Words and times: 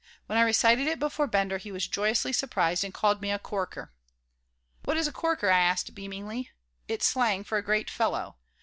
When 0.25 0.35
I 0.35 0.41
recited 0.41 0.87
it 0.87 0.97
before 0.97 1.27
Bender 1.27 1.59
he 1.59 1.71
was 1.71 1.87
joyously 1.87 2.33
surprised 2.33 2.83
and 2.83 2.91
called 2.91 3.21
me 3.21 3.29
a 3.29 3.37
"corker." 3.37 3.93
"What 4.83 4.97
is 4.97 5.07
a 5.07 5.11
corker?" 5.13 5.51
I 5.51 5.59
asked, 5.59 5.93
beamingly 5.93 6.49
"It's 6.87 7.05
slang 7.05 7.43
for 7.43 7.59
'a 7.59 7.63
great 7.63 7.87
fellow.'" 7.87 8.35